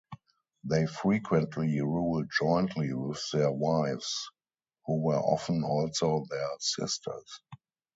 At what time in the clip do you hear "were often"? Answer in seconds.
4.99-5.63